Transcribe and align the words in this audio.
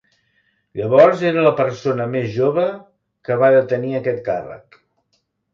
Llavors 0.79 1.25
era 1.31 1.43
la 1.47 1.51
persona 1.59 2.07
més 2.15 2.25
jove 2.37 2.65
que 3.29 3.39
va 3.45 3.53
detenir 3.59 3.95
aquest 4.01 4.25
càrrec. 4.31 4.83